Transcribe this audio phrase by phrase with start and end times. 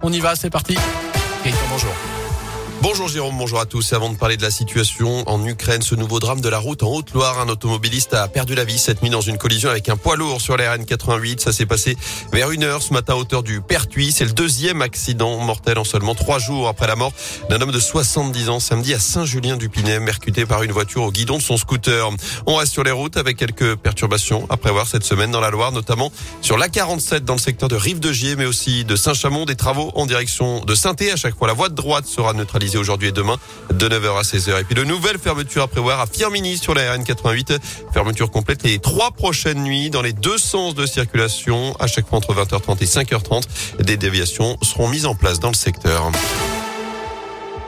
[0.00, 0.78] On y va, c'est parti.
[1.70, 1.92] bonjour.
[2.80, 3.92] Bonjour Jérôme, bonjour à tous.
[3.92, 6.92] Avant de parler de la situation en Ukraine, ce nouveau drame de la route en
[6.92, 10.14] Haute-Loire, un automobiliste a perdu la vie cette nuit dans une collision avec un poids
[10.14, 11.40] lourd sur la RN88.
[11.40, 11.96] Ça s'est passé
[12.32, 14.12] vers une heure ce matin à hauteur du Pertuis.
[14.12, 17.12] C'est le deuxième accident mortel en seulement trois jours après la mort
[17.50, 21.42] d'un homme de 70 ans samedi à Saint-Julien-du-Pinet, mercuté par une voiture au guidon de
[21.42, 22.08] son scooter.
[22.46, 25.72] On reste sur les routes avec quelques perturbations à prévoir cette semaine dans la Loire,
[25.72, 30.06] notamment sur l'A47 dans le secteur de Rive-de-Gier, mais aussi de Saint-Chamond, des travaux en
[30.06, 33.36] direction de saint À chaque fois, la voie de droite sera neutralisée aujourd'hui et demain
[33.72, 34.60] de 9h à 16h.
[34.60, 37.58] Et puis de nouvelles fermetures à prévoir à Firmini sur la RN88.
[37.92, 41.74] Fermeture complète les trois prochaines nuits dans les deux sens de circulation.
[41.78, 43.44] À chaque fois entre 20h30 et 5h30.
[43.80, 46.10] Des déviations seront mises en place dans le secteur.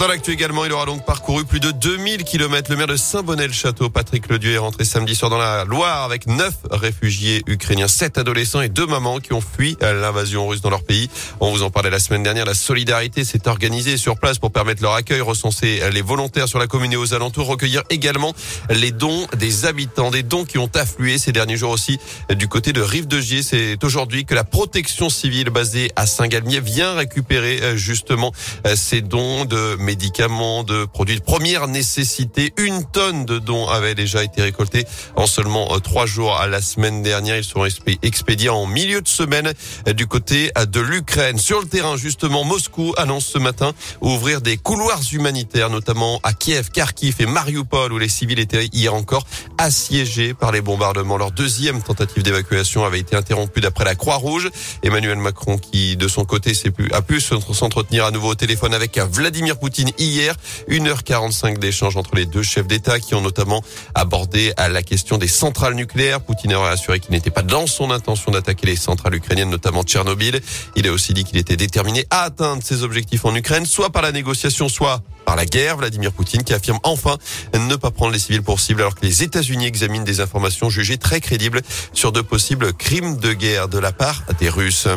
[0.00, 2.68] Dans l'actu également, il aura donc parcouru plus de 2000 km.
[2.70, 6.54] Le maire de Saint-Bonnet-le-Château, Patrick Ledieu, est rentré samedi soir dans la Loire avec neuf
[6.70, 11.08] réfugiés ukrainiens, sept adolescents et deux mamans qui ont fui l'invasion russe dans leur pays.
[11.38, 12.44] On vous en parlait la semaine dernière.
[12.44, 16.66] La solidarité s'est organisée sur place pour permettre leur accueil, recenser les volontaires sur la
[16.66, 18.34] commune et aux alentours, recueillir également
[18.70, 22.00] les dons des habitants, des dons qui ont afflué ces derniers jours aussi
[22.30, 23.44] du côté de Rive-de-Gier.
[23.44, 28.32] C'est aujourd'hui que la protection civile basée à Saint-Galmier vient récupérer euh, justement
[28.66, 32.52] euh, ces dons de médicaments, de produits de première nécessité.
[32.56, 36.60] Une tonne de dons avait déjà été récoltée en seulement euh, trois jours à la
[36.60, 37.36] semaine dernière.
[37.36, 37.66] Ils seront
[38.02, 39.52] expédiés en milieu de semaine
[39.86, 41.38] euh, du côté euh, de l'Ukraine.
[41.38, 46.70] Sur le terrain, justement, Moscou annonce ce matin ouvrir des couloirs humanitaires, notamment à Kiev,
[46.70, 49.26] Kharkiv et Mariupol, où les civils étaient hier encore
[49.58, 51.16] assiégés par les bombardements.
[51.16, 54.50] Leur deuxième tentative d'évacuation avait été interrompue d'après la Croix-Rouge.
[54.82, 56.52] Emmanuel Macron, qui de son côté
[56.92, 60.34] a pu s'entretenir à nouveau au téléphone avec Vladimir Poutine, hier.
[60.68, 63.62] 1h45 d'échange entre les deux chefs d'État qui ont notamment
[63.94, 66.20] abordé à la question des centrales nucléaires.
[66.20, 70.40] Poutine a assuré qu'il n'était pas dans son intention d'attaquer les centrales ukrainiennes, notamment Tchernobyl.
[70.76, 74.02] Il a aussi dit qu'il était déterminé à atteindre ses objectifs en Ukraine, soit par
[74.02, 75.76] la négociation, soit par la guerre.
[75.76, 77.16] Vladimir Poutine qui affirme enfin
[77.54, 80.98] ne pas prendre les civils pour cible alors que les États-Unis examinent des informations jugées
[80.98, 81.62] très crédibles
[81.92, 84.88] sur de possibles crimes de guerre de la part des Russes.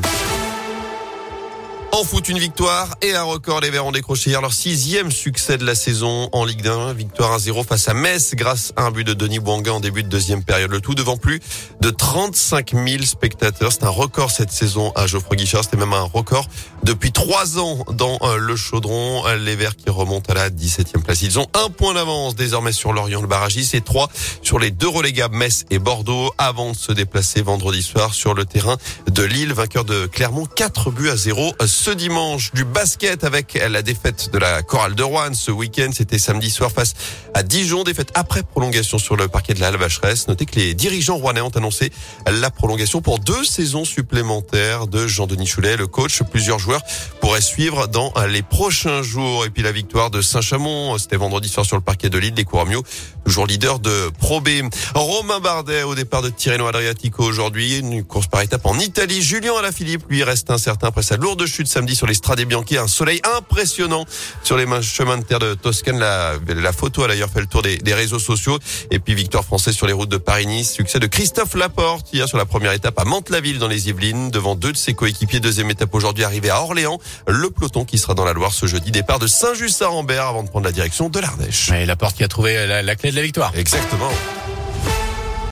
[1.98, 3.62] En foot, une victoire et un record.
[3.62, 6.94] Les Verts ont décroché hier leur sixième succès de la saison en Ligue 1.
[6.94, 10.08] Victoire 1-0 face à Metz grâce à un but de Denis Bouanga en début de
[10.08, 10.70] deuxième période.
[10.70, 11.42] Le tout devant plus
[11.82, 13.72] de 35 000 spectateurs.
[13.72, 15.64] C'est un record cette saison à Geoffroy Guichard.
[15.64, 16.48] C'était même un record
[16.84, 19.24] depuis trois ans dans euh, le chaudron.
[19.44, 21.24] Les Verts qui remontent à la 17e place.
[21.24, 24.08] Ils ont un point d'avance désormais sur Lorient, le barragiste et trois
[24.44, 28.46] sur les deux relégables Metz et Bordeaux avant de se déplacer vendredi soir sur le
[28.46, 28.78] terrain
[29.10, 31.56] de Lille, vainqueur de Clermont, 4 buts à 0
[31.88, 35.90] ce dimanche du basket avec la défaite de la chorale de Rouen ce week-end.
[35.94, 36.96] C'était samedi soir face
[37.34, 37.86] à Dijon.
[37.86, 40.28] Défaite après prolongation sur le parquet de la Vacheresse.
[40.28, 41.94] Notez que les dirigeants rouennais ont annoncé
[42.30, 46.24] la prolongation pour deux saisons supplémentaires de Jean-Denis Choulet, le coach.
[46.24, 46.82] Plusieurs joueurs
[47.22, 49.46] pourraient suivre dans les prochains jours.
[49.46, 52.34] Et puis la victoire de Saint-Chamond, c'était vendredi soir sur le parquet de Lille.
[52.36, 52.84] Les Couramio,
[53.24, 54.50] toujours leader de Pro B.
[54.94, 57.78] Romain Bardet au départ de Tirreno Adriatico aujourd'hui.
[57.78, 59.22] Une course par étape en Italie.
[59.22, 62.76] Julien Alaphilippe, lui, reste incertain après sa lourde chute samedi sur les Strade Bianchi.
[62.76, 64.06] Un soleil impressionnant
[64.42, 66.00] sur les chemins de terre de Toscane.
[66.00, 68.58] La, la photo a d'ailleurs fait le tour des, des, réseaux sociaux.
[68.90, 70.72] Et puis victoire française sur les routes de Paris-Nice.
[70.72, 74.56] Succès de Christophe Laporte hier sur la première étape à Mantes-la-Ville dans les Yvelines devant
[74.56, 75.40] deux de ses coéquipiers.
[75.40, 76.98] Deuxième étape aujourd'hui arrivé à Orléans.
[77.28, 78.90] Le peloton qui sera dans la Loire ce jeudi.
[78.90, 81.70] Départ de Saint-Just-à-Rambert avant de prendre la direction de l'Ardèche.
[81.74, 83.52] Et Laporte qui a trouvé la, la clé de la victoire.
[83.56, 84.10] Exactement.